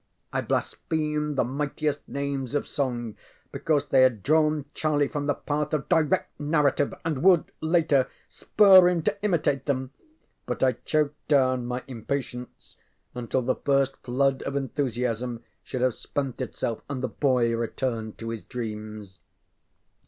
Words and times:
I 0.33 0.41
blasphemed 0.41 1.35
the 1.35 1.43
mightiest 1.43 2.07
names 2.09 2.55
of 2.55 2.67
song 2.67 3.15
because 3.51 3.89
they 3.89 4.01
had 4.01 4.23
drawn 4.23 4.65
Charlie 4.73 5.07
from 5.07 5.27
the 5.27 5.35
path 5.35 5.75
of 5.75 5.89
direct 5.89 6.39
narrative, 6.39 6.95
and 7.05 7.21
would, 7.21 7.51
later, 7.61 8.09
spur 8.27 8.87
him 8.87 9.03
to 9.03 9.15
imitate 9.21 9.65
them; 9.67 9.91
but 10.47 10.63
I 10.63 10.71
choked 10.71 11.27
down 11.27 11.67
my 11.67 11.83
impatience 11.85 12.77
until 13.13 13.43
the 13.43 13.53
first 13.57 13.95
flood 13.97 14.41
of 14.41 14.55
enthusiasm 14.55 15.43
should 15.63 15.81
have 15.81 15.93
spent 15.93 16.41
itself 16.41 16.81
and 16.89 17.03
the 17.03 17.07
boy 17.07 17.55
returned 17.55 18.17
to 18.17 18.29
his 18.29 18.41
dreams. 18.43 19.19